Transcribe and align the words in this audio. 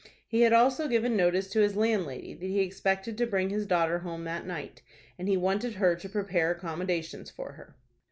He 0.27 0.41
had 0.41 0.51
also 0.51 0.87
given 0.87 1.15
notice 1.15 1.47
to 1.51 1.59
his 1.61 1.75
landlady 1.75 2.33
that 2.33 2.47
he 2.47 2.61
expected 2.61 3.19
to 3.19 3.27
bring 3.27 3.51
his 3.51 3.67
daughter 3.67 3.99
home 3.99 4.23
that 4.23 4.47
night, 4.47 4.81
and 5.19 5.27
he 5.29 5.37
wanted 5.37 5.75
her 5.75 5.95
to 5.95 6.09
prepare 6.09 6.49
accommodations 6.49 7.29
for 7.29 7.51
her. 7.51 7.75